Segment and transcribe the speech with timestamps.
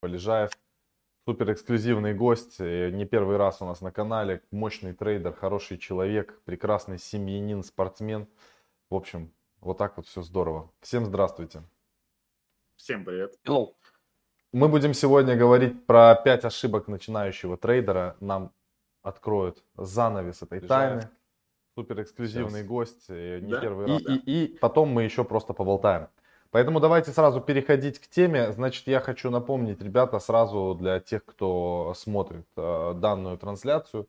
[0.00, 0.50] Полежаев.
[1.26, 6.98] Супер эксклюзивный гость, не первый раз у нас на канале, мощный трейдер, хороший человек, прекрасный
[6.98, 8.26] семьянин, спортсмен.
[8.88, 9.30] В общем,
[9.60, 10.70] вот так вот все здорово.
[10.80, 11.62] Всем здравствуйте.
[12.76, 13.34] Всем привет.
[13.44, 13.74] Hello.
[14.52, 18.16] Мы будем сегодня говорить про 5 ошибок начинающего трейдера.
[18.20, 18.54] Нам
[19.02, 20.68] откроют занавес этой Полежаев.
[20.68, 21.10] тайны.
[21.74, 22.66] Супер эксклюзивный Сейчас.
[22.66, 23.60] гость, не да?
[23.60, 24.00] первый раз.
[24.00, 24.14] И, да.
[24.14, 26.08] и, и потом мы еще просто поболтаем.
[26.50, 28.52] Поэтому давайте сразу переходить к теме.
[28.52, 34.08] Значит, я хочу напомнить, ребята, сразу для тех, кто смотрит э, данную трансляцию,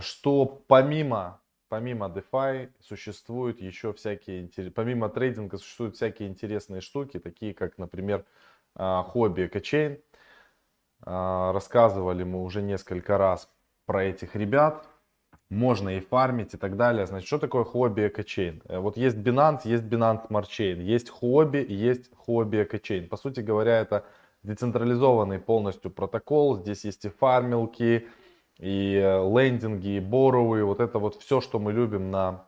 [0.00, 7.76] что помимо, помимо DeFi существуют еще всякие, помимо трейдинга существуют всякие интересные штуки, такие как,
[7.76, 8.24] например,
[8.74, 10.00] э, хобби экочейн.
[11.04, 13.50] Э, рассказывали мы уже несколько раз
[13.84, 14.86] про этих ребят
[15.50, 17.06] можно и фармить и так далее.
[17.06, 18.62] Значит, что такое хобби экочейн?
[18.68, 23.08] Э, вот есть Binance, есть Binance Smart Chain, есть хобби, есть хобби экочейн.
[23.08, 24.04] По сути говоря, это
[24.42, 26.58] децентрализованный полностью протокол.
[26.58, 28.08] Здесь есть и фармилки,
[28.58, 30.64] и э, лендинги, и боровые.
[30.64, 32.44] Вот это вот все, что мы любим на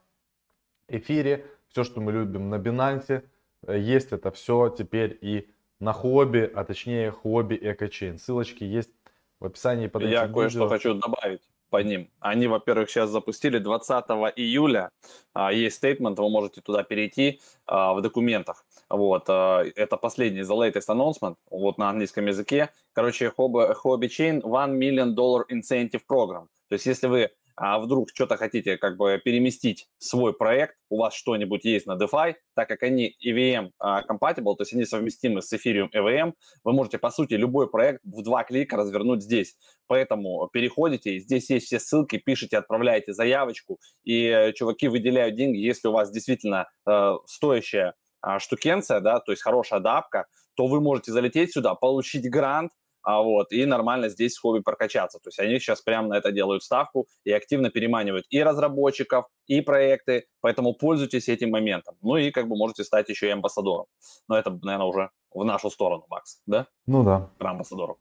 [0.89, 3.23] эфире, все, что мы любим на Binance.
[3.67, 8.19] Э, есть это все теперь и на хобби, а точнее хобби экочейн.
[8.19, 8.91] Ссылочки есть
[9.39, 11.41] в описании под этим Я кое-что хочу добавить
[11.71, 12.11] по ним.
[12.21, 14.05] Они, во-первых, сейчас запустили 20
[14.37, 14.91] июля.
[15.33, 18.67] А, есть стейтмент, вы можете туда перейти а, в документах.
[18.89, 22.71] Вот, а, это последний, the latest announcement, вот на английском языке.
[22.93, 26.49] Короче, Hobby, Hobby Chain One Million Dollar Incentive Program.
[26.69, 31.15] То есть, если вы а вдруг что-то хотите как бы переместить свой проект, у вас
[31.15, 35.53] что-нибудь есть на DeFi, так как они EVM а, compatible, то есть они совместимы с
[35.53, 36.33] Ethereum EVM,
[36.65, 39.57] вы можете, по сути, любой проект в два клика развернуть здесь.
[39.87, 45.89] Поэтому переходите, здесь есть все ссылки, пишите, отправляете заявочку, и э, чуваки выделяют деньги, если
[45.89, 47.95] у вас действительно э, стоящая
[48.27, 53.23] э, штукенция, да, то есть хорошая дапка, то вы можете залететь сюда, получить грант, а
[53.23, 55.19] вот, и нормально здесь в хобби прокачаться.
[55.19, 59.61] То есть они сейчас прямо на это делают ставку и активно переманивают и разработчиков, и
[59.61, 61.97] проекты, поэтому пользуйтесь этим моментом.
[62.03, 63.87] Ну и как бы можете стать еще и амбассадором.
[64.29, 66.67] Но это, наверное, уже в нашу сторону, Макс, да?
[66.87, 67.29] Ну да.
[67.39, 67.97] Про амбассадоров.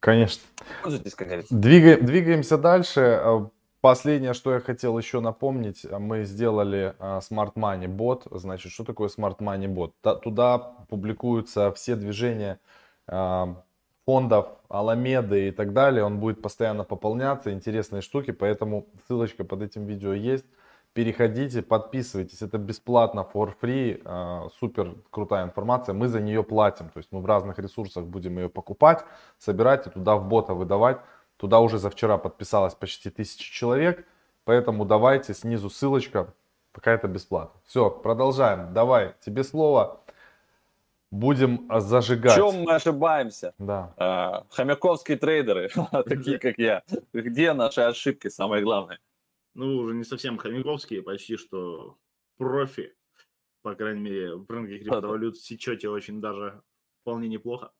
[0.00, 0.42] Конечно.
[0.82, 1.54] Пользуйтесь, как говорится.
[1.54, 3.50] Двигаем, двигаемся дальше.
[3.80, 8.26] Последнее, что я хотел еще напомнить, мы сделали а, Smart Money бот.
[8.30, 9.92] Значит, что такое Smart Money бот?
[10.22, 10.58] Туда
[10.88, 12.60] публикуются все движения
[13.06, 13.62] а,
[14.06, 16.04] фондов, Аламеды и так далее.
[16.04, 20.44] Он будет постоянно пополняться, интересные штуки, поэтому ссылочка под этим видео есть.
[20.94, 26.98] Переходите, подписывайтесь, это бесплатно, for free, а, супер крутая информация, мы за нее платим, то
[26.98, 29.04] есть мы в разных ресурсах будем ее покупать,
[29.38, 30.98] собирать и туда в бота выдавать.
[31.36, 34.06] Туда уже за вчера подписалось почти тысяча человек,
[34.44, 36.32] поэтому давайте снизу ссылочка,
[36.72, 37.60] пока это бесплатно.
[37.66, 40.00] Все, продолжаем, давай, тебе слово
[41.14, 42.32] будем а, зажигать.
[42.32, 43.54] В чем мы ошибаемся?
[43.58, 43.94] Да.
[43.96, 45.70] А, хомяковские трейдеры,
[46.06, 46.82] такие как я.
[47.12, 48.98] Где наши ошибки, самое главное?
[49.54, 51.96] Ну, уже не совсем хомяковские, почти что
[52.36, 52.94] профи.
[53.62, 56.60] По крайней мере, в рынке криптовалют сечете очень даже
[57.00, 57.70] вполне неплохо.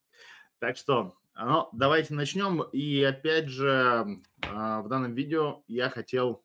[0.61, 2.63] Так что, ну, давайте начнем.
[2.63, 6.45] И опять же, а, в данном видео я хотел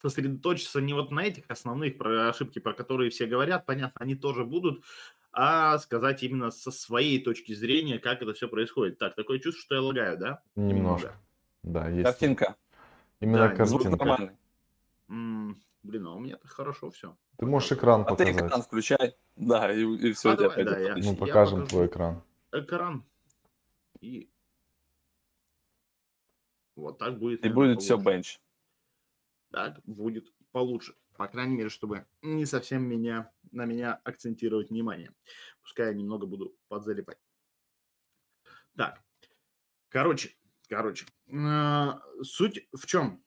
[0.00, 4.44] сосредоточиться не вот на этих основных про ошибки, про которые все говорят, понятно, они тоже
[4.44, 4.84] будут,
[5.40, 8.98] а сказать именно со своей точки зрения, как это все происходит.
[8.98, 10.42] Так, такое чувство, что я лагаю, да?
[10.56, 11.14] Немножко.
[11.62, 12.02] Да, есть.
[12.02, 12.56] Картинка.
[13.20, 13.90] Именно да, картинка.
[13.90, 14.36] нормальный.
[15.08, 17.16] М-м, блин, а у меня это хорошо все.
[17.36, 18.36] Ты можешь экран а показать.
[18.36, 21.68] ты экран включай, да, и, и все а у тебя давай, да, я, Мы покажем
[21.68, 22.20] твой экран.
[22.50, 23.04] Экран.
[24.00, 24.28] И
[26.74, 27.44] вот так будет.
[27.44, 27.84] И будет получше.
[27.84, 28.40] все бенч.
[29.52, 35.12] Так будет получше по крайней мере, чтобы не совсем меня, на меня акцентировать внимание.
[35.60, 37.18] Пускай я немного буду подзалипать.
[38.76, 39.02] Так,
[39.88, 40.36] короче,
[40.68, 43.24] короче, а, суть в чем?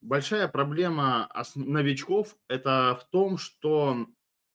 [0.00, 4.06] Большая проблема новичков– это в том, что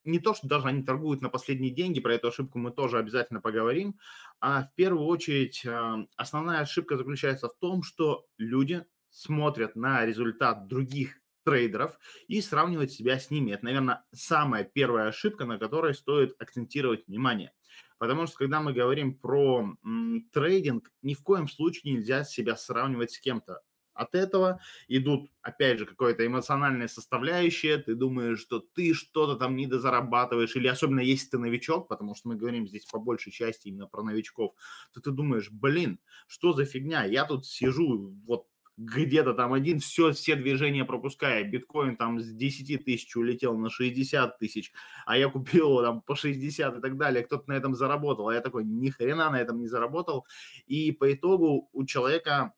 [0.05, 3.41] не то, что даже они торгуют на последние деньги, про эту ошибку мы тоже обязательно
[3.41, 3.99] поговорим,
[4.39, 10.67] а в первую очередь а, основная ошибка заключается в том, что люди смотрят на результат
[10.67, 11.97] других трейдеров
[12.27, 13.51] и сравнивать себя с ними.
[13.51, 17.53] Это, наверное, самая первая ошибка, на которой стоит акцентировать внимание.
[17.99, 23.11] Потому что когда мы говорим про м, трейдинг, ни в коем случае нельзя себя сравнивать
[23.11, 23.61] с кем-то.
[23.93, 27.77] От этого идут, опять же, какое-то эмоциональное составляющее.
[27.79, 32.35] Ты думаешь, что ты что-то там недозарабатываешь, или особенно если ты новичок, потому что мы
[32.35, 34.53] говорим здесь по большей части именно про новичков,
[34.93, 37.05] то ты думаешь, блин, что за фигня?
[37.05, 38.45] Я тут сижу вот
[38.77, 41.43] где-то там один, все, все движения пропуская.
[41.43, 44.71] Биткоин там с 10 тысяч улетел на 60 тысяч,
[45.05, 47.23] а я купил его там по 60 и так далее.
[47.23, 50.25] Кто-то на этом заработал, а я такой, ни хрена на этом не заработал.
[50.67, 52.53] И по итогу у человека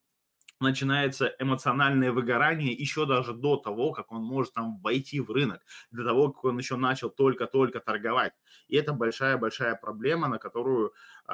[0.60, 5.62] начинается эмоциональное выгорание еще даже до того, как он может там войти в рынок,
[5.92, 8.34] до того, как он еще начал только-только торговать.
[8.68, 10.94] И это большая-большая проблема, на которую,
[11.30, 11.34] э,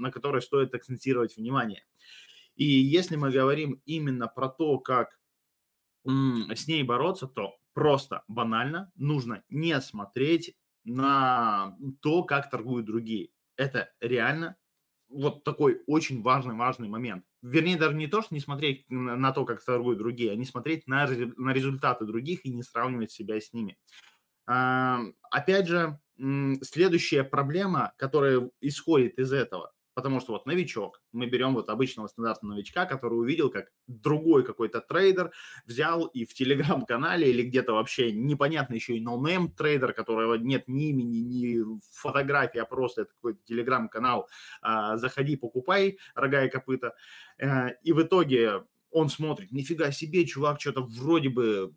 [0.00, 1.84] на которой стоит акцентировать внимание.
[2.60, 5.18] И если мы говорим именно про то, как
[6.04, 10.54] с ней бороться, то просто банально нужно не смотреть
[10.84, 13.30] на то, как торгуют другие.
[13.56, 14.58] Это реально
[15.08, 17.24] вот такой очень важный, важный момент.
[17.40, 20.86] Вернее, даже не то, что не смотреть на то, как торгуют другие, а не смотреть
[20.86, 23.78] на, на результаты других и не сравнивать себя с ними.
[24.44, 25.98] Опять же,
[26.60, 32.54] следующая проблема, которая исходит из этого, Потому что вот новичок, мы берем вот обычного стандартного
[32.54, 35.30] новичка, который увидел, как другой какой-то трейдер
[35.66, 40.88] взял и в телеграм-канале или где-то вообще непонятно еще и noname трейдер, которого нет ни
[40.88, 44.26] имени, ни фотографии, а просто это какой-то телеграм-канал,
[44.62, 46.94] а, заходи, покупай, рога и копыта.
[47.38, 51.74] А, и в итоге он смотрит, нифига себе, чувак что-то вроде бы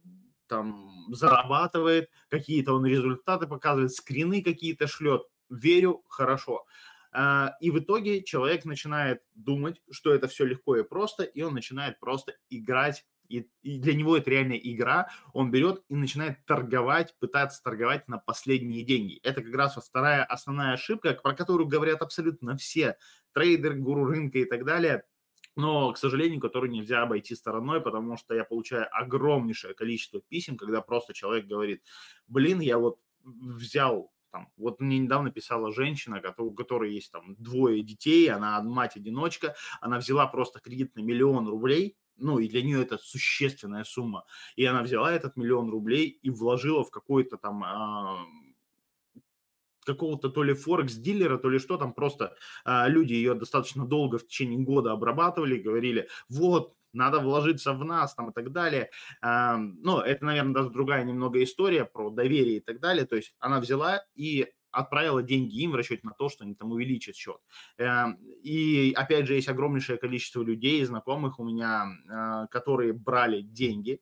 [0.48, 6.66] там зарабатывает, какие-то он результаты показывает, скрины какие-то шлет, верю, хорошо.
[7.14, 11.54] А, и в итоге человек начинает думать, что это все легко и просто, и он
[11.54, 17.64] начинает просто играть и, для него это реальная игра, он берет и начинает торговать, пытаться
[17.64, 19.20] торговать на последние деньги.
[19.24, 22.98] Это как раз вот вторая основная ошибка, про которую говорят абсолютно все
[23.34, 25.04] трейдеры, гуру рынка и так далее,
[25.56, 30.82] но, к сожалению, которую нельзя обойти стороной, потому что я получаю огромнейшее количество писем, когда
[30.82, 31.84] просто человек говорит,
[32.28, 37.84] блин, я вот взял там, вот мне недавно писала женщина, у которой есть там двое
[37.84, 42.98] детей, она мать-одиночка, она взяла просто кредит на миллион рублей, ну, и для нее это
[42.98, 44.26] существенная сумма.
[44.56, 48.26] И она взяла этот миллион рублей и вложила в какой-то там а,
[49.84, 52.36] какого-то то ли форекс-дилера, то ли что там, просто
[52.66, 58.14] а, люди ее достаточно долго в течение года обрабатывали, говорили, вот, надо вложиться в нас
[58.14, 58.92] там и так далее.
[59.24, 63.08] Ну, это, наверное, даже другая немного история про доверие и так далее.
[63.08, 66.72] То есть она взяла и отправила деньги им в расчете на то, что они там
[66.72, 67.38] увеличат счет.
[67.78, 74.02] Эм, и опять же, есть огромнейшее количество людей, знакомых у меня, а, которые брали деньги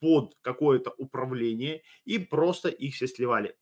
[0.00, 3.56] под какое-то управление и просто их все сливали.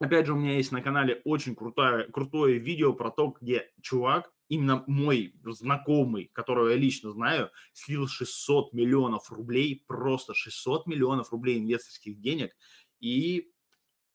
[0.00, 4.32] Опять же, у меня есть на канале очень крутое, крутое видео про то, где чувак
[4.48, 11.58] именно мой знакомый, которого я лично знаю, слил 600 миллионов рублей, просто 600 миллионов рублей
[11.58, 12.56] инвесторских денег,
[13.00, 13.50] и,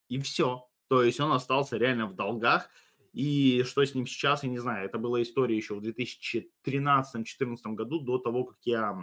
[0.07, 0.67] и все.
[0.87, 2.69] То есть он остался реально в долгах,
[3.11, 4.85] и что с ним сейчас, я не знаю.
[4.85, 8.97] Это была история еще в 2013-2014 году, до того, как я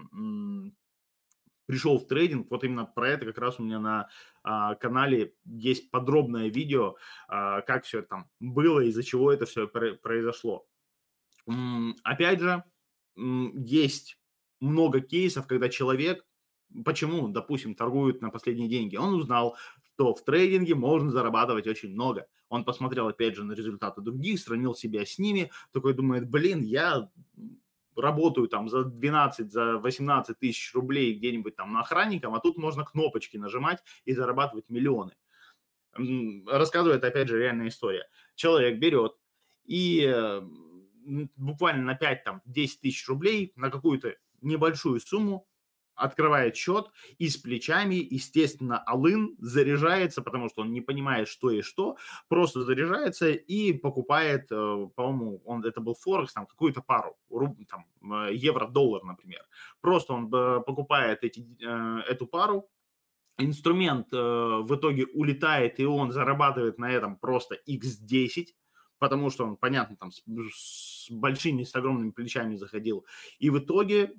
[1.70, 2.50] пришел в трейдинг.
[2.50, 4.08] Вот именно про это как раз у меня на
[4.42, 6.96] а, канале есть подробное видео,
[7.28, 10.66] а, как все это там было, из-за чего это все произошло.
[12.02, 12.64] Опять же,
[13.16, 14.18] есть
[14.60, 16.26] много кейсов, когда человек,
[16.84, 19.56] почему, допустим, торгует на последние деньги, он узнал,
[19.94, 22.26] что в трейдинге можно зарабатывать очень много.
[22.48, 27.08] Он посмотрел, опять же, на результаты других, сравнил себя с ними, такой думает, блин, я
[28.00, 32.84] работаю там за 12, за 18 тысяч рублей где-нибудь там на охранником, а тут можно
[32.84, 35.12] кнопочки нажимать и зарабатывать миллионы.
[36.46, 38.06] Рассказывает, опять же, реальная история.
[38.34, 39.16] Человек берет
[39.64, 40.40] и
[41.36, 45.46] буквально на 5, там, 10 тысяч рублей на какую-то небольшую сумму
[45.94, 51.62] открывает счет и с плечами, естественно, Алын заряжается, потому что он не понимает, что и
[51.62, 51.96] что,
[52.28, 57.16] просто заряжается и покупает, э, по-моему, он, это был Форекс, там, какую-то пару,
[57.68, 57.86] там,
[58.28, 59.46] э, евро-доллар, например.
[59.80, 61.46] Просто он э, покупает эти,
[62.08, 62.68] эту пару,
[63.38, 68.48] инструмент в итоге улетает, и он зарабатывает на этом просто x10,
[68.98, 73.06] потому что он, понятно, там с, с большими, с огромными плечами заходил.
[73.38, 74.14] И в итоге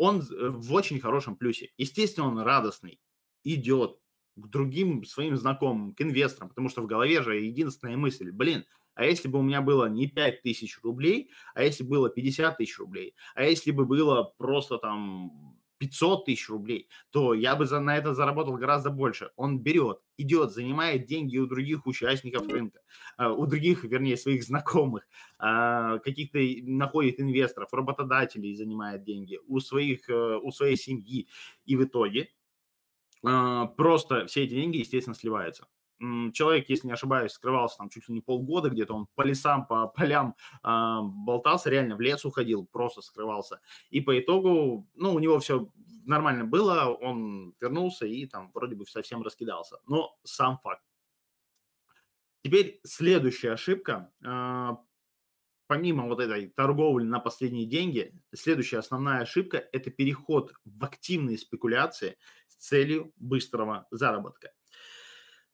[0.00, 1.72] он в очень хорошем плюсе.
[1.76, 2.98] Естественно, он радостный,
[3.44, 3.98] идет
[4.34, 8.64] к другим своим знакомым, к инвесторам, потому что в голове же единственная мысль, блин,
[8.94, 12.78] а если бы у меня было не 5 тысяч рублей, а если было 50 тысяч
[12.78, 17.96] рублей, а если бы было просто там 500 тысяч рублей, то я бы за, на
[17.96, 19.30] это заработал гораздо больше.
[19.36, 22.80] Он берет, идет, занимает деньги у других участников рынка,
[23.16, 25.08] а, у других, вернее, своих знакомых,
[25.38, 31.28] а, каких-то находит инвесторов, работодателей занимает деньги, у, своих, э, у своей семьи.
[31.64, 32.28] И в итоге
[33.24, 35.66] а, просто все эти деньги, естественно, сливаются.
[36.32, 39.86] Человек, если не ошибаюсь, скрывался там чуть ли не полгода где-то, он по лесам, по
[39.86, 43.60] полям э, болтался, реально в лес уходил, просто скрывался.
[43.90, 45.68] И по итогу, ну, у него все
[46.06, 49.76] нормально было, он вернулся и там вроде бы совсем раскидался.
[49.86, 50.82] Но сам факт.
[52.42, 54.10] Теперь следующая ошибка.
[54.24, 54.76] Э,
[55.66, 62.16] помимо вот этой торговли на последние деньги, следующая основная ошибка– это переход в активные спекуляции
[62.48, 64.50] с целью быстрого заработка.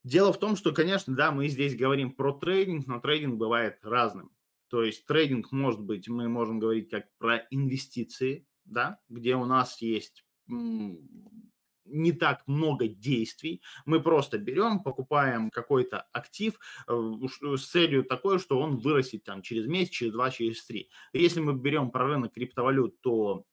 [0.07, 4.31] Дело в том, что, конечно, да, мы здесь говорим про трейдинг, но трейдинг бывает разным.
[4.69, 9.83] То есть трейдинг может быть, мы можем говорить как про инвестиции, да, где у нас
[9.83, 13.63] есть не так много действий.
[13.85, 17.13] Мы просто берем, покупаем какой-то актив э,
[17.57, 20.89] с целью такой, что он вырастет там через месяц, через два, через три.
[21.15, 23.45] Если мы берем про рынок криптовалют, то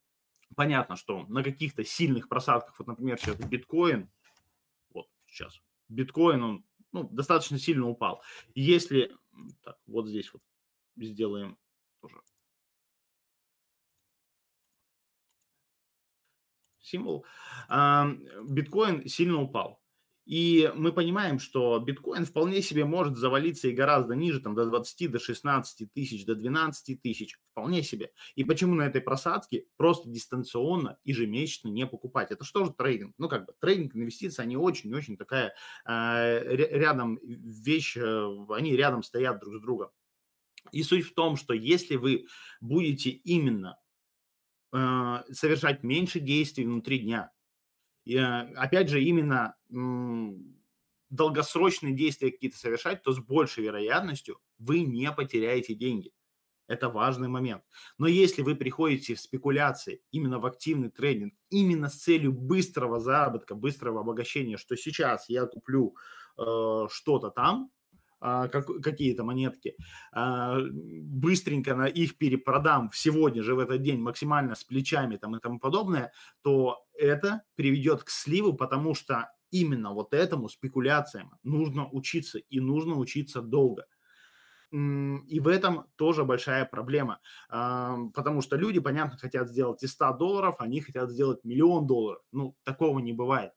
[0.55, 4.07] понятно, что на каких-то сильных просадках, вот, например, сейчас биткоин,
[4.93, 5.59] вот сейчас
[5.93, 8.21] биткоин, он ну, достаточно сильно упал.
[8.55, 9.11] Если,
[9.63, 10.41] так, вот здесь вот
[10.97, 11.57] сделаем
[12.01, 12.21] тоже
[16.79, 17.25] символ,
[17.69, 19.82] биткоин сильно упал.
[20.25, 25.11] И мы понимаем, что биткоин вполне себе может завалиться и гораздо ниже, там до 20,
[25.11, 28.11] до 16 тысяч, до 12 тысяч, вполне себе.
[28.35, 32.31] И почему на этой просадке просто дистанционно, ежемесячно не покупать?
[32.31, 33.13] Это что же трейдинг?
[33.17, 35.53] Ну, как бы трейдинг, инвестиции, они очень-очень такая
[35.85, 39.89] э, рядом вещь, э, они рядом стоят друг с другом.
[40.71, 42.27] И суть в том, что если вы
[42.61, 43.77] будете именно
[44.71, 47.31] э, совершать меньше действий внутри дня,
[48.05, 49.55] опять же, именно
[51.09, 56.11] долгосрочные действия какие-то совершать, то с большей вероятностью вы не потеряете деньги.
[56.67, 57.63] Это важный момент.
[57.97, 63.53] Но если вы приходите в спекуляции, именно в активный трейдинг, именно с целью быстрого заработка,
[63.53, 65.95] быстрого обогащения, что сейчас я куплю
[66.37, 67.69] э, что-то там,
[68.23, 69.75] как, какие-то монетки,
[70.13, 75.39] а, быстренько на их перепродам сегодня же в этот день максимально с плечами там и
[75.39, 82.39] тому подобное, то это приведет к сливу, потому что именно вот этому спекуляциям нужно учиться
[82.39, 83.85] и нужно учиться долго.
[84.71, 90.13] И в этом тоже большая проблема, а, потому что люди, понятно, хотят сделать из 100
[90.13, 92.23] долларов, они хотят сделать миллион долларов.
[92.31, 93.51] Ну, такого не бывает.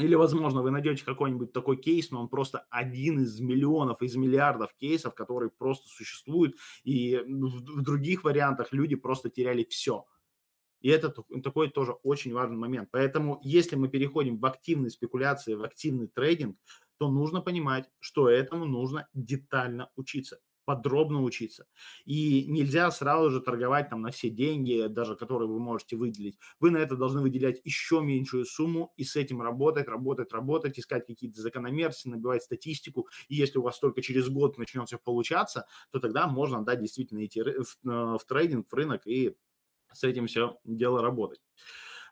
[0.00, 4.74] Или, возможно, вы найдете какой-нибудь такой кейс, но он просто один из миллионов, из миллиардов
[4.74, 10.06] кейсов, которые просто существуют, и в других вариантах люди просто теряли все.
[10.80, 11.10] И это
[11.42, 12.88] такой тоже очень важный момент.
[12.90, 16.56] Поэтому, если мы переходим в активные спекуляции, в активный трейдинг,
[16.98, 21.66] то нужно понимать, что этому нужно детально учиться подробно учиться.
[22.04, 26.38] И нельзя сразу же торговать там на все деньги, даже которые вы можете выделить.
[26.60, 31.06] Вы на это должны выделять еще меньшую сумму и с этим работать, работать, работать, искать
[31.06, 33.08] какие-то закономерности, набивать статистику.
[33.28, 37.24] И если у вас только через год начнет все получаться, то тогда можно, да, действительно
[37.24, 39.36] идти в, э, в трейдинг, в рынок и
[39.92, 41.40] с этим все дело работать.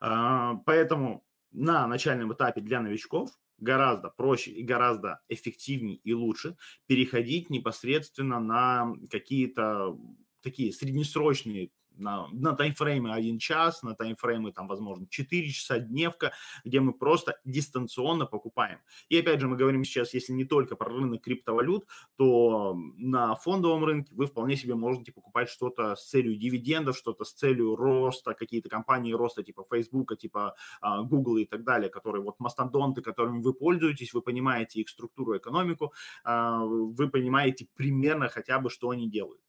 [0.01, 7.51] А, поэтому на начальном этапе для новичков гораздо проще и гораздо эффективнее и лучше переходить
[7.51, 9.99] непосредственно на какие-то
[10.43, 16.33] такие среднесрочные на, на таймфреймы 1 час, на таймфреймы там, возможно, 4 часа, дневка,
[16.65, 18.79] где мы просто дистанционно покупаем.
[19.09, 21.87] И опять же, мы говорим сейчас, если не только про рынок криптовалют,
[22.17, 27.33] то на фондовом рынке вы вполне себе можете покупать что-то с целью дивидендов, что-то с
[27.33, 32.39] целью роста, какие-то компании роста типа Facebook, типа uh, Google и так далее, которые вот
[32.39, 35.93] мастодонты, которыми вы пользуетесь, вы понимаете их структуру, экономику,
[36.25, 39.43] uh, вы понимаете примерно хотя бы, что они делают.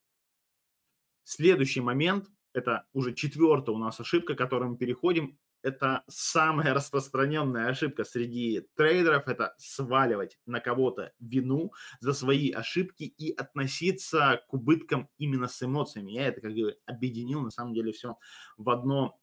[1.23, 5.37] Следующий момент– это уже четвертая у нас ошибка, к которой мы переходим.
[5.61, 13.31] Это самая распространенная ошибка среди трейдеров, это сваливать на кого-то вину за свои ошибки и
[13.33, 16.13] относиться к убыткам именно с эмоциями.
[16.13, 18.17] Я это как бы объединил на самом деле все
[18.57, 19.19] в одно,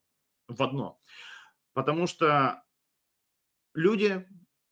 [0.48, 1.00] в одно.
[1.72, 2.62] Потому что
[3.74, 4.26] люди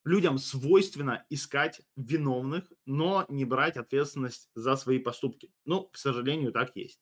[0.04, 5.52] людям свойственно искать виновных, но не брать ответственность за свои поступки.
[5.64, 7.00] Ну, к сожалению, так есть.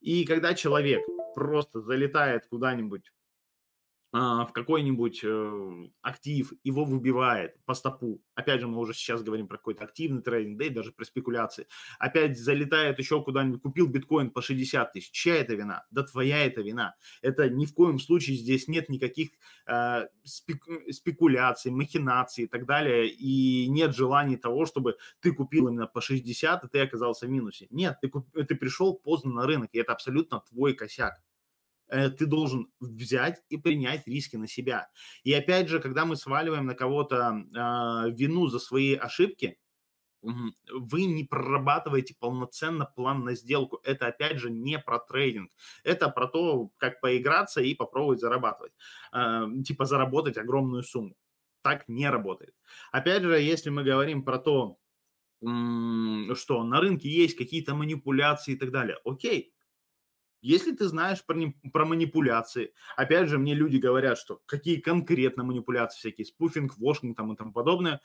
[0.00, 1.02] И когда человек
[1.34, 3.12] просто залетает куда-нибудь
[4.12, 8.20] в какой-нибудь э, актив, его выбивает по стопу.
[8.34, 11.68] Опять же, мы уже сейчас говорим про какой-то активный трейдинг, да и даже про спекуляции.
[11.98, 15.10] Опять залетает еще куда-нибудь, купил биткоин по 60 тысяч.
[15.12, 15.84] Чья это вина?
[15.90, 16.96] Да твоя это вина.
[17.22, 19.30] Это ни в коем случае здесь нет никаких
[19.66, 23.08] э, спек, спекуляций, махинаций и так далее.
[23.08, 27.68] И нет желания того, чтобы ты купил именно по 60, и ты оказался в минусе.
[27.70, 31.29] Нет, ты, куп, ты пришел поздно на рынок, и это абсолютно твой косяк э,
[31.90, 34.88] ты должен взять и принять риски на себя.
[35.24, 39.58] И опять же, когда мы сваливаем на кого-то э, вину за свои ошибки,
[40.22, 43.80] вы не прорабатываете полноценно план на сделку.
[43.84, 45.50] Это, опять же, не про трейдинг.
[45.82, 48.72] Это про то, как поиграться и попробовать зарабатывать.
[49.12, 51.16] Э, типа заработать огромную сумму.
[51.62, 52.54] Так не работает.
[52.92, 54.78] Опять же, если мы говорим про то,
[55.42, 59.54] что на рынке есть какие-то манипуляции и так далее, окей,
[60.40, 61.36] если ты знаешь про,
[61.72, 67.32] про манипуляции, опять же, мне люди говорят, что какие конкретно манипуляции, всякие спуфинг, вошинг там
[67.32, 68.00] и тому подобное,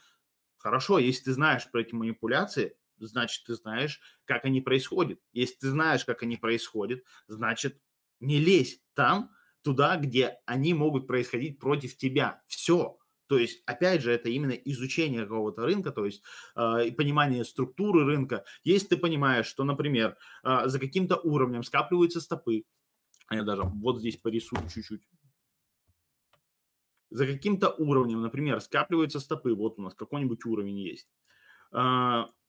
[0.58, 5.20] хорошо, если ты знаешь про эти манипуляции, значит, ты знаешь, как они происходят.
[5.32, 7.80] Если ты знаешь, как они происходят, значит,
[8.20, 9.30] не лезь там,
[9.62, 12.42] туда, где они могут происходить против тебя.
[12.46, 12.98] Все.
[13.28, 16.22] То есть, опять же, это именно изучение какого-то рынка, то есть
[16.54, 18.44] э, понимание структуры рынка.
[18.64, 22.64] Если ты понимаешь, что, например, э, за каким-то уровнем скапливаются стопы,
[23.30, 25.02] я даже вот здесь порисую чуть-чуть.
[27.10, 31.08] За каким-то уровнем, например, скапливаются стопы, вот у нас какой-нибудь уровень есть.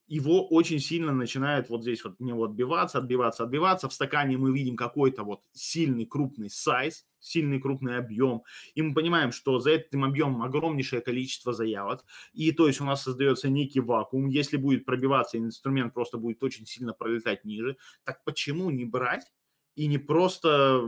[0.07, 3.89] Его очень сильно начинает вот здесь вот от него отбиваться, отбиваться, отбиваться.
[3.89, 9.31] В стакане мы видим какой-то вот сильный крупный сайз, сильный крупный объем, и мы понимаем,
[9.31, 14.27] что за этим объемом огромнейшее количество заявок, и то есть у нас создается некий вакуум,
[14.27, 19.25] если будет пробиваться, инструмент просто будет очень сильно пролетать ниже, так почему не брать
[19.75, 20.81] и не просто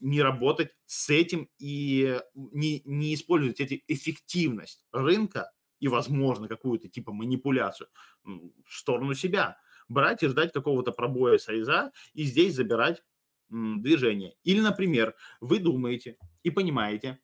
[0.00, 7.12] не работать с этим и не, не использовать эти эффективность рынка и, возможно, какую-то типа
[7.12, 7.88] манипуляцию
[8.22, 9.58] в сторону себя.
[9.88, 13.02] Брать и ждать какого-то пробоя сайза и здесь забирать
[13.48, 14.34] движение.
[14.44, 17.18] Или, например, вы думаете и понимаете,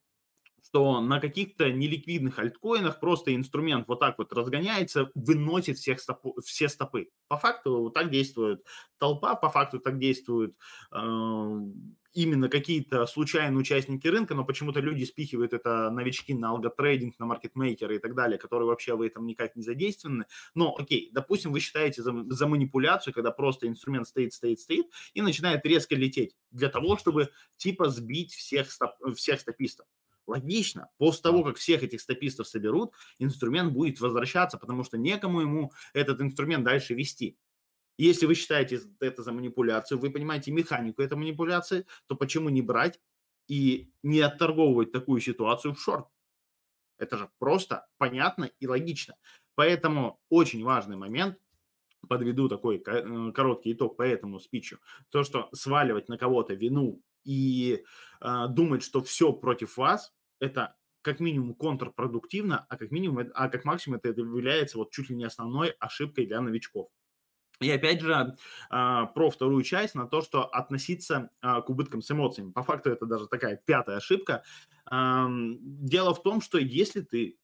[0.65, 6.69] что на каких-то неликвидных альткоинах просто инструмент вот так вот разгоняется, выносит всех стопу, все
[6.69, 7.11] стопы.
[7.29, 8.65] По факту вот так действует
[8.99, 10.57] толпа, по факту так действуют
[10.93, 11.61] э,
[12.17, 17.97] именно какие-то случайные участники рынка, но почему-то люди спихивают это новички на алготрейдинг, на маркетмейкеры
[17.97, 20.25] и так далее, которые вообще в этом никак не задействованы.
[20.55, 25.21] Но, окей, допустим, вы считаете за, за манипуляцию, когда просто инструмент стоит, стоит, стоит и
[25.21, 29.87] начинает резко лететь для того, чтобы типа сбить всех, стоп, всех стопистов.
[30.27, 30.89] Логично.
[30.99, 36.21] После того, как всех этих стопистов соберут, инструмент будет возвращаться, потому что некому ему этот
[36.21, 37.37] инструмент дальше вести.
[37.99, 43.01] Если вы считаете это за манипуляцию, вы понимаете механику этой манипуляции, то почему не брать
[43.49, 46.07] и не отторговывать такую ситуацию в шорт?
[46.99, 49.17] Это же просто понятно и логично.
[49.55, 51.39] Поэтому очень важный момент,
[52.09, 54.79] подведу такой э, короткий итог по этому спичу,
[55.11, 57.83] то, что сваливать на кого-то вину и
[58.21, 63.65] э, думать, что все против вас, это как минимум контрпродуктивно, а как минимум, а как
[63.65, 66.89] максимум это является вот чуть ли не основной ошибкой для новичков.
[67.61, 68.37] И опять же,
[68.69, 72.53] а, про вторую часть, на то, что относиться а, к убыткам с эмоциями.
[72.53, 74.43] По факту это даже такая пятая ошибка.
[74.89, 77.39] Дело в том, что если ты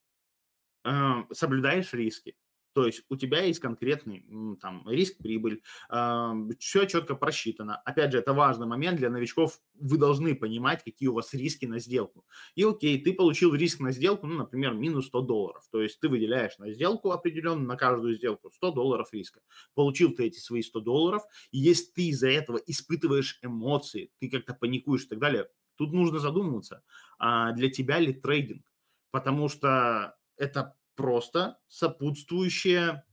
[1.32, 2.36] соблюдаешь риски,
[2.74, 4.24] то есть у тебя есть конкретный
[4.60, 7.76] там риск-прибыль, э, все четко просчитано.
[7.76, 9.60] Опять же, это важный момент для новичков.
[9.74, 12.24] Вы должны понимать, какие у вас риски на сделку.
[12.54, 15.64] И окей, ты получил риск на сделку, ну, например, минус 100 долларов.
[15.70, 19.40] То есть ты выделяешь на сделку определенно, на каждую сделку 100 долларов риска.
[19.74, 24.54] Получил ты эти свои 100 долларов, и если ты из-за этого испытываешь эмоции, ты как-то
[24.54, 26.82] паникуешь и так далее, тут нужно задумываться,
[27.18, 28.64] а для тебя ли трейдинг?
[29.10, 33.04] Потому что это просто сопутствующие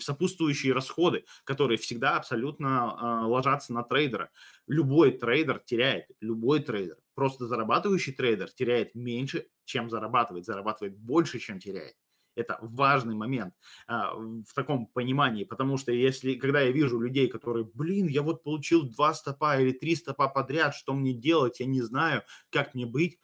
[0.00, 4.30] сопутствующие расходы, которые всегда абсолютно э, ложатся на трейдера.
[4.66, 11.58] Любой трейдер теряет, любой трейдер, просто зарабатывающий трейдер теряет меньше, чем зарабатывает, зарабатывает больше, чем
[11.58, 11.94] теряет.
[12.36, 13.54] Это важный момент
[13.86, 18.42] э, в таком понимании, потому что если, когда я вижу людей, которые, блин, я вот
[18.42, 22.86] получил два стопа или три стопа подряд, что мне делать, я не знаю, как мне
[22.86, 23.18] быть,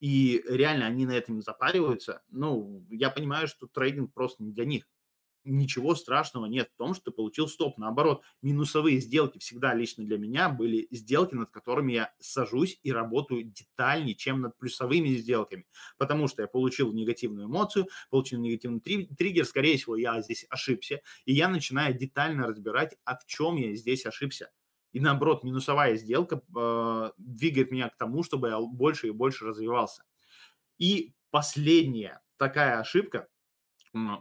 [0.00, 4.88] и реально они на этом запариваются, ну, я понимаю, что трейдинг просто не для них.
[5.42, 7.78] Ничего страшного нет в том, что ты получил стоп.
[7.78, 13.44] Наоборот, минусовые сделки всегда лично для меня были сделки, над которыми я сажусь и работаю
[13.44, 15.66] детальнее, чем над плюсовыми сделками.
[15.96, 21.00] Потому что я получил негативную эмоцию, получил негативный триггер, скорее всего, я здесь ошибся.
[21.24, 24.50] И я начинаю детально разбирать, а в чем я здесь ошибся
[24.92, 30.04] и наоборот, минусовая сделка э, двигает меня к тому, чтобы я больше и больше развивался.
[30.78, 33.28] И последняя такая ошибка,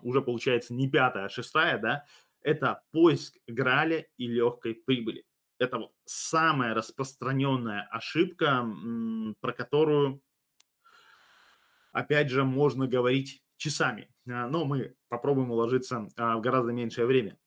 [0.01, 2.05] уже получается не пятая, а шестая, да,
[2.41, 5.25] это поиск граля и легкой прибыли.
[5.57, 8.65] Это вот самая распространенная ошибка,
[9.41, 10.21] про которую,
[11.91, 14.09] опять же, можно говорить часами.
[14.27, 17.37] А, но мы попробуем уложиться а, в гораздо меньшее время.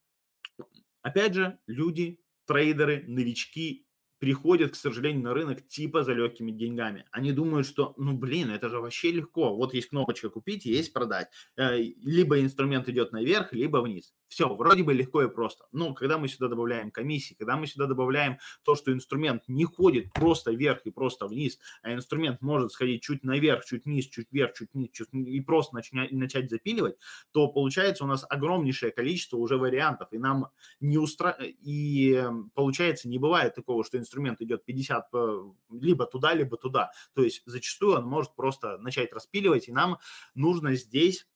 [1.01, 3.87] Опять же, люди трейдеры, новички
[4.23, 7.05] приходят, к сожалению, на рынок типа за легкими деньгами.
[7.11, 9.57] Они думают, что, ну, блин, это же вообще легко.
[9.57, 11.27] Вот есть кнопочка купить, есть продать.
[11.57, 14.15] Э, либо инструмент идет наверх, либо вниз.
[14.29, 15.67] Все, вроде бы легко и просто.
[15.73, 20.13] Но когда мы сюда добавляем комиссии, когда мы сюда добавляем то, что инструмент не ходит
[20.13, 24.55] просто вверх и просто вниз, а инструмент может сходить чуть наверх, чуть вниз, чуть вверх,
[24.55, 26.97] чуть вниз, чуть и просто начать, начать запиливать,
[27.33, 30.09] то получается у нас огромнейшее количество уже вариантов.
[30.13, 30.47] И нам
[30.79, 31.37] не устра...
[31.41, 35.11] И эм, получается не бывает такого, что инструмент идет 50
[35.71, 36.91] либо туда, либо туда.
[37.15, 39.99] То есть зачастую он может просто начать распиливать, и нам
[40.35, 41.27] нужно здесь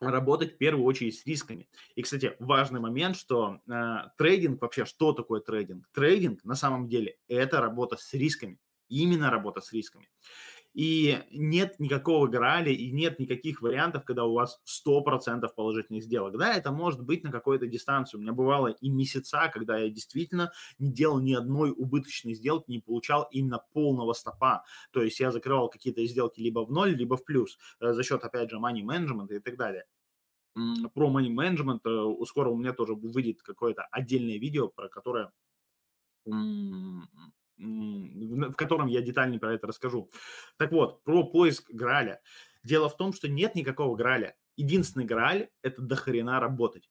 [0.00, 1.68] работать в первую очередь с рисками.
[1.94, 5.88] И, кстати, важный момент, что э, трейдинг вообще, что такое трейдинг?
[5.92, 8.58] Трейдинг на самом деле это работа с рисками,
[8.88, 10.08] именно работа с рисками.
[10.72, 16.38] И нет никакого граля, и нет никаких вариантов, когда у вас 100% положительных сделок.
[16.38, 18.16] Да, это может быть на какой-то дистанции.
[18.16, 22.78] У меня бывало и месяца, когда я действительно не делал ни одной убыточной сделки, не
[22.78, 24.64] получал именно полного стопа.
[24.92, 28.22] То есть я закрывал какие-то сделки либо в ноль, либо в плюс э, за счет,
[28.22, 29.84] опять же, money management и так далее
[30.94, 35.32] про money management э, скоро у меня тоже выйдет какое-то отдельное видео, про которое
[37.60, 40.10] в котором я детальнее про это расскажу.
[40.56, 42.20] Так вот, про поиск Граля.
[42.64, 44.34] Дело в том, что нет никакого Граля.
[44.56, 46.90] Единственный Грааль– это дохрена работать.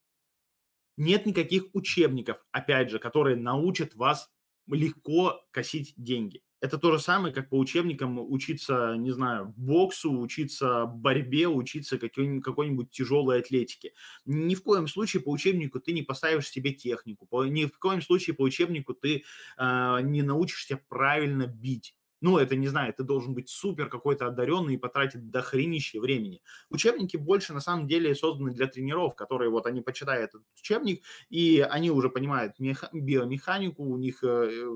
[0.98, 4.30] Нет никаких учебников, опять же, которые научат вас
[4.68, 6.44] легко косить деньги.
[6.62, 12.43] Это то же самое, как по учебникам учиться, не знаю, боксу, учиться борьбе, учиться какой-нибудь,
[12.43, 13.93] какой-нибудь тяжелой атлетике.
[14.26, 18.02] Ни в коем случае по учебнику ты не поставишь себе технику, по, ни в коем
[18.02, 19.24] случае по учебнику ты
[19.58, 24.76] э, не научишься правильно бить ну, это не знаю, ты должен быть супер какой-то одаренный
[24.76, 26.42] и потратить дохренище времени.
[26.70, 31.60] Учебники больше на самом деле созданы для тренеров, которые вот они почитают этот учебник, и
[31.62, 34.68] они уже понимают меха- биомеханику, у них э,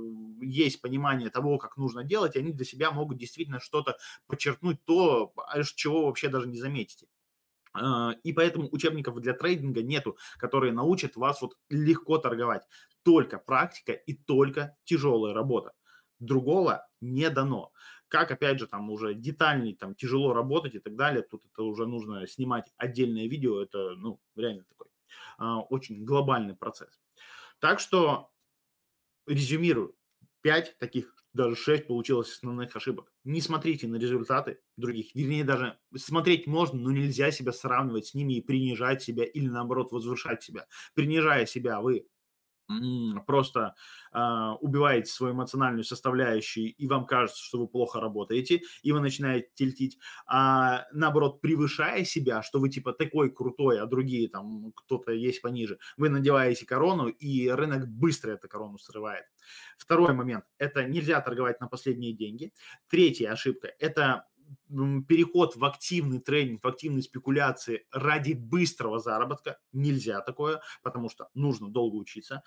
[0.42, 5.34] есть понимание того, как нужно делать, и они для себя могут действительно что-то подчеркнуть, то,
[5.38, 7.08] а, чего вообще даже не заметите.
[7.74, 12.64] А, и поэтому учебников для трейдинга нету, которые научат вас вот легко торговать.
[13.04, 15.74] Только практика и только тяжелая работа
[16.20, 17.72] другого не дано.
[18.08, 21.88] Как, опять же, там уже детальней, там тяжело работать и так далее, тут это уже
[21.88, 24.88] нужно снимать отдельное видео, это, ну, реально такой
[25.38, 27.00] а, очень глобальный процесс.
[27.60, 28.32] Так что,
[29.28, 29.96] резюмирую,
[30.42, 33.12] 5 таких, даже 6 получилось основных ошибок.
[33.24, 38.34] Не смотрите на результаты других, вернее, даже смотреть можно, но нельзя себя сравнивать с ними
[38.36, 40.68] и принижать себя или, наоборот, возвышать себя.
[40.94, 42.08] Принижая себя, вы
[43.26, 43.76] просто
[44.14, 44.20] э,
[44.62, 50.00] убиваете свою эмоциональную составляющую, и вам кажется, что вы плохо работаете, и вы начинаете тельтить,
[50.26, 55.80] а наоборот, превышая себя, что вы типа такой крутой, а другие там кто-то есть пониже,
[55.98, 59.26] вы надеваете корону, и рынок быстро эту корону срывает.
[59.78, 62.54] Второй момент– это нельзя торговать на последние деньги.
[62.88, 64.26] Третья ошибка– это
[65.08, 69.60] переход в активный трейдинг, в активные спекуляции ради быстрого заработка.
[69.72, 72.44] Нельзя такое, потому что нужно долго учиться.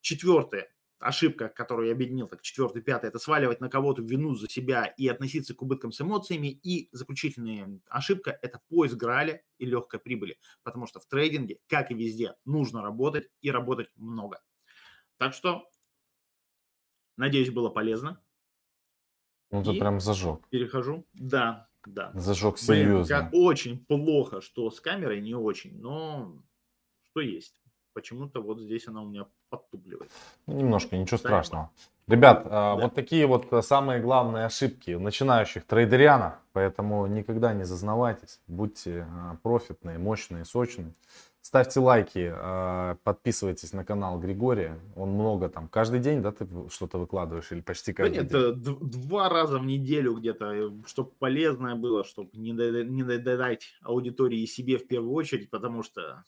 [0.00, 4.84] Четвертое, ошибка, которую я объединил, так четвертый, пятый, это сваливать на кого-то вину за себя
[4.84, 6.48] и относиться к убыткам с эмоциями.
[6.48, 11.94] И заключительная ошибка– это поиск граля и легкой прибыли, потому что в трейдинге, как и
[11.94, 14.42] везде, нужно работать и работать много.
[15.16, 15.68] Так что,
[17.16, 18.22] надеюсь, было полезно.
[19.50, 20.40] Ну, ты прям зажег.
[20.48, 21.04] Перехожу.
[21.14, 22.12] Да, да.
[22.14, 23.28] Зажег серьезно.
[23.30, 26.42] Блин, очень плохо, что с камерой не очень, но
[27.10, 27.60] что есть.
[27.92, 30.10] Почему-то вот здесь она у меня подтупливает.
[30.46, 31.42] Ну, немножко, ничего Ставим.
[31.42, 31.70] страшного.
[32.06, 32.74] Ребят, да.
[32.74, 39.36] вот такие вот э, самые главные ошибки начинающих трейдерианов, поэтому никогда не зазнавайтесь, будьте э,
[39.42, 40.92] профитные, мощные, сочные.
[41.42, 44.78] Ставьте лайки, а, подписывайтесь на канал Григория.
[44.94, 48.76] Он много там, каждый день, да, ты что-то выкладываешь или почти каждый да нет, день?
[48.80, 54.76] два раза в неделю где-то, э, чтобы полезное было, чтобы не, не додать аудитории себе
[54.76, 56.24] в первую очередь, потому что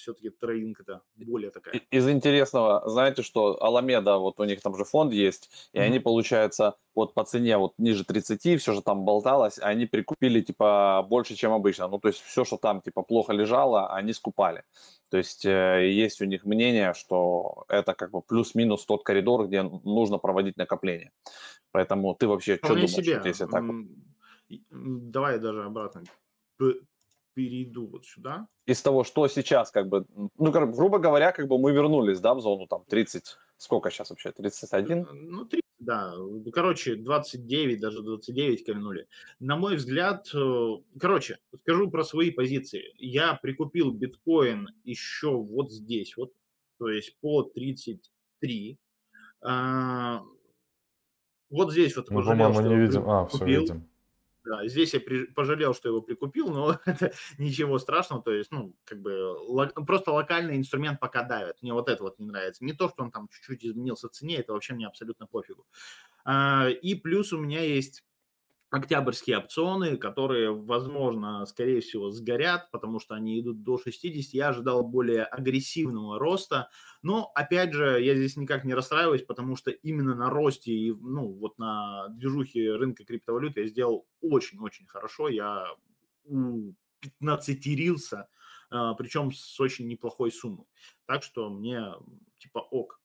[0.00, 1.80] все-таки трейдинг это более такая.
[1.90, 5.82] Из интересного, знаете, что Аламеда, вот у них там же фонд есть, и mm-hmm.
[5.82, 11.06] они, получается, вот по цене вот ниже 30, все же там болталось, они прикупили типа
[11.08, 11.88] больше, чем обычно.
[11.88, 14.64] Ну, то есть все, что там типа плохо лежало, они скупали.
[15.10, 19.62] То есть э, есть у них мнение, что это как бы плюс-минус тот коридор, где
[19.62, 21.12] нужно проводить накопление.
[21.72, 23.20] Поэтому ты вообще что думаешь, себе.
[23.24, 23.64] если так?
[24.70, 26.02] Давай даже обратно
[27.40, 28.46] перейду вот сюда.
[28.66, 30.04] Из того, что сейчас, как бы,
[30.36, 34.32] ну, грубо говоря, как бы мы вернулись, да, в зону там 30, сколько сейчас вообще,
[34.32, 35.06] 31?
[35.12, 36.14] Ну, 30, да,
[36.52, 39.06] короче, 29, даже 29 кольнули.
[39.40, 42.92] На мой взгляд, э, короче, скажу про свои позиции.
[42.98, 46.32] Я прикупил биткоин еще вот здесь вот,
[46.78, 48.78] то есть по 33,
[49.42, 50.22] А,
[51.48, 53.08] вот здесь вот Мы, по-моему, не видим.
[53.08, 53.89] А, все, видим.
[54.50, 58.20] Да, здесь я при, пожалел, что его прикупил, но это ничего страшного.
[58.20, 59.10] То есть, ну, как бы
[59.46, 61.62] ло, просто локальный инструмент пока давит.
[61.62, 62.64] Мне вот это вот не нравится.
[62.64, 65.66] Не то, что он там чуть-чуть изменился в цене, это вообще мне абсолютно пофигу.
[66.24, 68.02] А, и плюс у меня есть
[68.70, 74.32] октябрьские опционы, которые, возможно, скорее всего, сгорят, потому что они идут до 60.
[74.32, 76.70] Я ожидал более агрессивного роста.
[77.02, 81.32] Но, опять же, я здесь никак не расстраиваюсь, потому что именно на росте и, ну,
[81.32, 85.28] вот на движухе рынка криптовалюты я сделал очень-очень хорошо.
[85.28, 85.66] Я
[86.24, 88.28] 15-рился,
[88.70, 90.66] а, причем с очень неплохой суммой.
[91.06, 91.92] Так что мне
[92.38, 93.00] типа ок.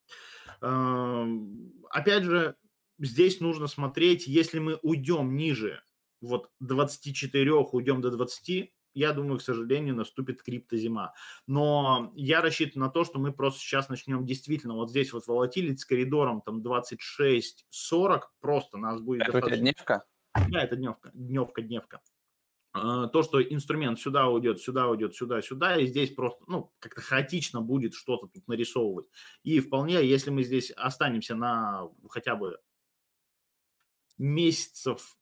[0.62, 2.56] Опять же,
[3.00, 5.82] здесь нужно смотреть, если мы уйдем ниже
[6.22, 11.14] вот 24, уйдем до 20, я думаю, к сожалению, наступит криптозима.
[11.48, 15.82] Но я рассчитываю на то, что мы просто сейчас начнем действительно вот здесь вот волатилить
[15.82, 19.24] с коридором там 26-40, просто нас будет...
[19.24, 19.62] Это достаточно...
[19.62, 20.06] дневка?
[20.50, 22.02] Да, это дневка, дневка, дневка.
[22.78, 27.02] А, то, что инструмент сюда уйдет, сюда уйдет, сюда, сюда, и здесь просто, ну, как-то
[27.02, 29.08] хаотично будет что-то тут нарисовывать.
[29.44, 32.60] И вполне, если мы здесь останемся на хотя бы
[34.18, 35.18] месяцев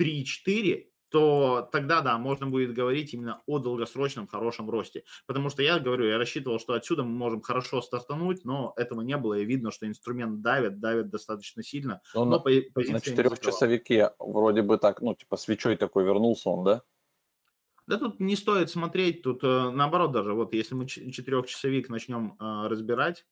[0.00, 5.04] 3-4, то тогда, да, можно будет говорить именно о долгосрочном хорошем росте.
[5.26, 9.16] Потому что я говорю, я рассчитывал, что отсюда мы можем хорошо стартануть, но этого не
[9.16, 12.00] было, и видно, что инструмент давит, давит достаточно сильно.
[12.14, 16.82] Но, но по, на четырехчасовике вроде бы так, ну, типа свечой такой вернулся он, да?
[17.86, 22.66] Да тут не стоит смотреть, тут э, наоборот даже, вот если мы четырехчасовик начнем э,
[22.66, 23.24] разбирать,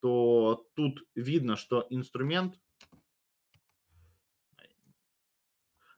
[0.00, 2.54] то тут видно, что инструмент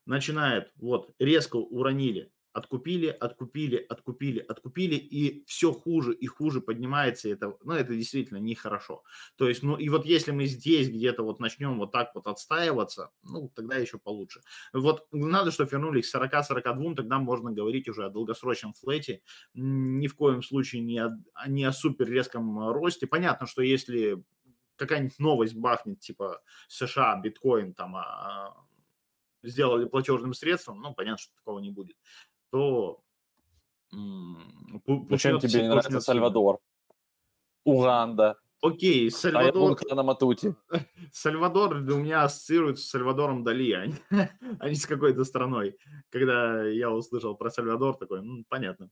[0.06, 7.54] начинает, вот, резко уронили, откупили, откупили, откупили, откупили, и все хуже и хуже поднимается, это,
[7.62, 9.02] ну, это действительно нехорошо.
[9.36, 13.10] То есть, ну, и вот если мы здесь где-то вот начнем вот так вот отстаиваться,
[13.22, 14.40] ну, тогда еще получше.
[14.72, 19.20] Вот надо, чтобы вернулись к 40-42, тогда можно говорить уже о долгосрочном флете,
[19.52, 21.10] ни в коем случае не о,
[21.46, 23.06] не о супер резком росте.
[23.06, 24.24] Понятно, что если
[24.76, 28.66] какая-нибудь новость бахнет, типа США, биткоин, там, а,
[29.42, 31.96] сделали платежным средством, ну, понятно, что такого не будет,
[32.50, 33.02] то...
[33.90, 36.58] Зачем тебе не нравится Сальвадор?
[37.64, 38.36] Уганда.
[38.62, 39.78] Окей, Сальвадор...
[39.90, 40.54] А на Матути.
[41.12, 43.96] Сальвадор у меня ассоциируется с Сальвадором Дали, а не,
[44.58, 45.76] а не с какой-то страной.
[46.10, 48.90] Когда я услышал про Сальвадор, такой, ну, понятно.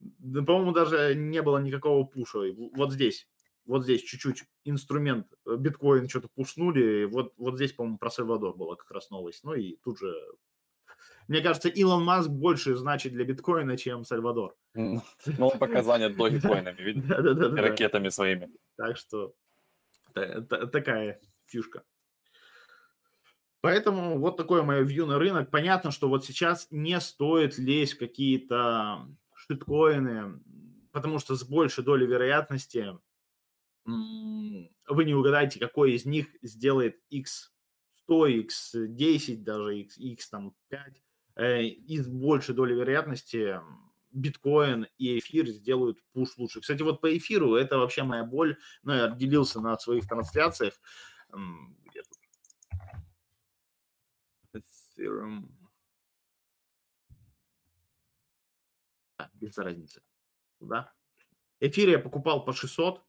[0.00, 2.40] По-моему, даже не было никакого пуша.
[2.74, 3.28] Вот здесь
[3.66, 8.76] вот здесь чуть-чуть инструмент, э, биткоин что-то пушнули, вот, вот здесь, по-моему, про Сальвадор была
[8.76, 9.44] как раз новость.
[9.44, 10.14] Ну и тут же,
[11.28, 14.56] мне кажется, Илон Маск больше значит для биткоина, чем Сальвадор.
[14.74, 15.02] Ну,
[15.38, 18.50] он пока занят догикоинами, видишь, ракетами своими.
[18.76, 19.34] Так что
[20.12, 21.82] такая фишка.
[23.60, 25.50] Поэтому вот такое мое вью на рынок.
[25.50, 30.38] Понятно, что вот сейчас не стоит лезть в какие-то шиткоины,
[30.92, 32.98] потому что с большей долей вероятности
[33.84, 41.02] вы не угадаете, какой из них сделает x100, x10, даже x, x там 5,
[41.36, 43.60] э, и с большей долей вероятности
[44.10, 46.60] биткоин и эфир сделают пуш лучше.
[46.60, 48.56] Кстати, вот по эфиру это вообще моя боль.
[48.82, 50.74] Ну, я делился на своих трансляциях.
[54.96, 55.48] Ethereum.
[59.18, 60.02] А, без разницы.
[60.60, 60.92] Да.
[61.60, 63.04] Эфир я покупал по 600,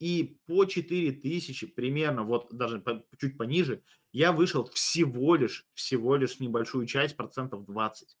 [0.00, 3.82] и по 4000 примерно, вот даже по, чуть пониже,
[4.12, 8.16] я вышел всего лишь, всего лишь небольшую часть, процентов 20.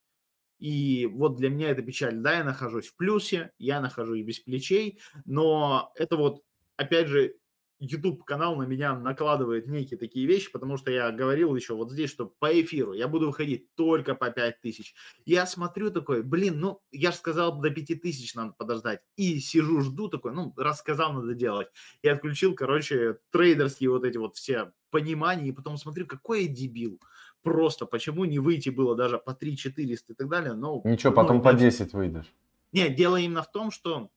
[0.58, 2.16] И вот для меня это печаль.
[2.18, 6.42] Да, я нахожусь в плюсе, я нахожусь без плечей, но это вот,
[6.76, 7.36] опять же,
[7.80, 12.10] YouTube канал на меня накладывает некие такие вещи, потому что я говорил еще вот здесь,
[12.10, 14.94] что по эфиру я буду выходить только по 5000.
[15.24, 19.00] Я смотрю такой, блин, ну, я же сказал, до 5000 надо подождать.
[19.16, 21.68] И сижу, жду такой, ну, рассказал, надо делать.
[22.02, 27.00] И отключил, короче, трейдерские вот эти вот все понимания, и потом смотрю, какой я дебил.
[27.42, 30.52] Просто почему не выйти было даже по 3 400 и так далее.
[30.52, 32.30] Но, Ничего, потом ну, по 10 выйдешь.
[32.72, 34.10] Нет, дело именно в том, что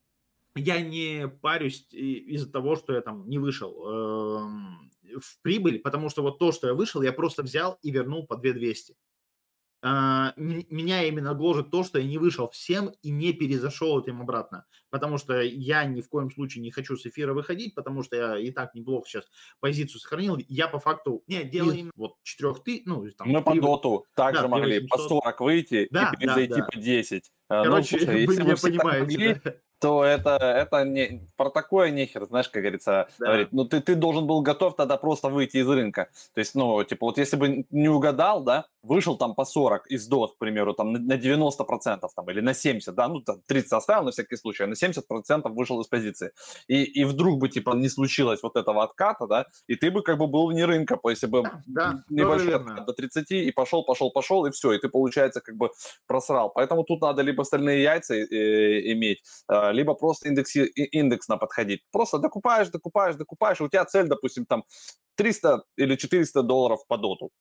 [0.55, 6.21] я не парюсь из-за того, что я там не вышел эм, в прибыль, потому что
[6.21, 8.95] вот то, что я вышел, я просто взял и вернул по 2200.
[9.85, 14.65] А, меня именно гложет то, что я не вышел всем и не перезашел этим обратно,
[14.89, 18.37] потому что я ни в коем случае не хочу с эфира выходить, потому что я
[18.37, 19.25] и так неплохо сейчас
[19.59, 20.37] позицию сохранил.
[20.47, 23.27] Я по факту, не, дело именно вот 4 ты, ну, там...
[23.27, 26.65] Мы по доту также да, могли по 40 выйти да, и перезайти да, да.
[26.71, 27.31] по 10.
[27.49, 29.01] Короче, ну, слушай, вы меня понимаете.
[29.01, 29.53] Могли, да?
[29.83, 33.25] То это, это не, про такое нехер, знаешь, как говорится, да.
[33.25, 33.49] говорит.
[33.51, 36.07] Ну, ты, ты должен был готов тогда просто выйти из рынка.
[36.33, 40.11] То есть, ну, типа, вот если бы не угадал, да, вышел там по 40 из
[40.11, 44.03] DOT, к примеру, там на 90% там, или на 70, да, ну, там 30 оставил
[44.03, 46.31] на всякий случай, а на 70% вышел из позиции.
[46.67, 50.17] И, и вдруг бы, типа, не случилось вот этого отката, да, и ты бы как
[50.17, 54.45] бы был вне рынка, если бы да, небольшой откат до 30 и пошел, пошел, пошел,
[54.45, 55.69] и все, и ты, получается, как бы
[56.07, 56.51] просрал.
[56.53, 61.81] Поэтому тут надо либо стальные яйца э, иметь, э, либо просто индекси, индексно подходить.
[61.91, 64.63] Просто докупаешь, докупаешь, докупаешь, у тебя цель, допустим, там
[65.15, 67.31] 300 или 400 долларов по доту.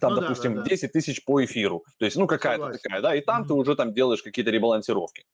[0.00, 1.84] Там, ну, допустим, да, да, 10 тысяч по эфиру.
[1.98, 3.46] То есть, ну, какая-то такая, да, и там mm-hmm.
[3.46, 5.24] ты уже там делаешь какие-то ребалансировки.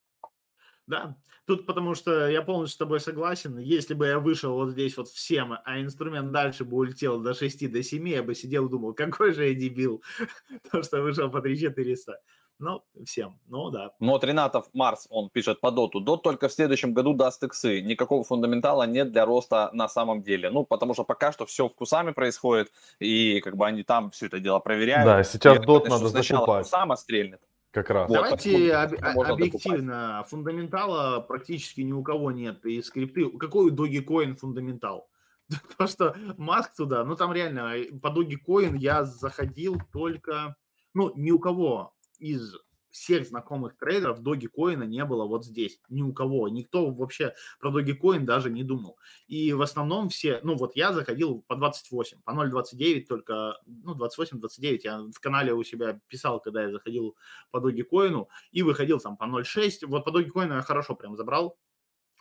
[0.87, 3.59] Да, тут потому что я полностью с тобой согласен.
[3.59, 7.71] Если бы я вышел вот здесь вот всем, а инструмент дальше бы улетел до 6,
[7.71, 10.03] до 7, я бы сидел и думал, какой же я дебил,
[10.73, 12.21] то, что вышел по 3400.
[12.61, 13.93] Ну, всем, ну да.
[14.01, 15.99] Но вот Ренатов Марс, он пишет по доту.
[15.99, 17.81] Дот только в следующем году даст иксы.
[17.81, 20.51] Никакого фундаментала нет для роста на самом деле.
[20.51, 24.41] Ну, потому что пока что все вкусами происходит, и как бы они там все это
[24.41, 25.07] дело проверяют.
[25.07, 27.41] Да, сейчас и дот надо сначала сама стрельнет.
[27.71, 28.11] Как раз.
[28.11, 30.09] Вот, Давайте об, объективно.
[30.09, 30.29] Докупать.
[30.29, 32.67] Фундаментала практически ни у кого нет.
[32.67, 33.31] И скрипты.
[33.39, 35.09] Какой у Dogecoin фундаментал?
[35.79, 40.57] То, что Маск туда, ну там реально, по Dogecoin я заходил только,
[40.93, 42.55] ну, ни у кого из
[42.91, 45.81] всех знакомых трейдеров Dogecoin не было вот здесь.
[45.89, 46.49] Ни у кого.
[46.49, 48.99] Никто вообще про Dogecoin даже не думал.
[49.29, 54.81] И в основном все, ну вот я заходил по 28, по 0.29 только, ну 28-29
[54.83, 57.17] я в канале у себя писал, когда я заходил
[57.51, 59.87] по Dogecoin и выходил там по 0.6.
[59.87, 61.57] Вот по Dogecoin я хорошо прям забрал,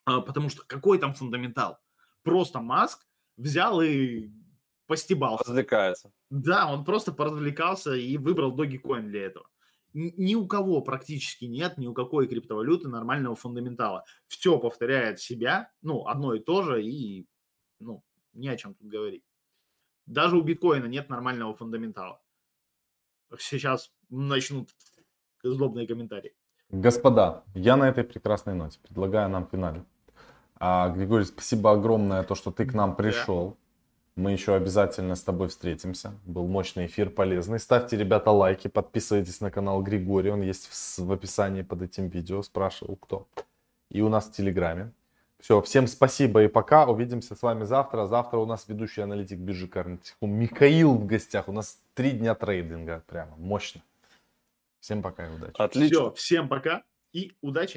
[0.05, 1.79] а, потому что какой там фундаментал?
[2.23, 3.07] Просто Маск
[3.37, 4.29] взял и
[4.85, 5.45] постебался.
[5.45, 6.11] Развлекается.
[6.29, 9.47] Да, он просто поразвлекался и выбрал Dogecoin для этого
[9.93, 14.03] ни у кого практически нет, ни у какой криптовалюты нормального фундаментала.
[14.27, 17.27] Все повторяет себя, ну, одно и то же, и,
[17.79, 19.23] ну, ни о чем тут говорить.
[20.05, 22.21] Даже у биткоина нет нормального фундаментала.
[23.37, 24.69] Сейчас начнут
[25.43, 26.33] злобные комментарии.
[26.69, 29.85] Господа, я на этой прекрасной ноте предлагаю нам финале.
[30.55, 33.57] А, Григорий, спасибо огромное, то, что ты к нам пришел.
[34.19, 36.13] Мы еще обязательно с тобой встретимся.
[36.25, 37.57] Был мощный эфир, полезный.
[37.57, 40.29] Ставьте, ребята, лайки, подписывайтесь на канал Григорий.
[40.29, 42.43] Он есть в, в описании под этим видео.
[42.43, 43.27] Спрашивал кто.
[43.89, 44.91] И у нас в Телеграме.
[45.39, 46.85] Все, всем спасибо и пока.
[46.85, 48.07] Увидимся с вами завтра.
[48.07, 51.47] Завтра у нас ведущий аналитик биржи Карнтикум Михаил в гостях.
[51.47, 53.03] У нас три дня трейдинга.
[53.07, 53.81] Прямо мощно.
[54.81, 55.53] Всем пока и удачи.
[55.57, 55.97] Отлично.
[55.97, 57.67] Все, всем пока и удачи.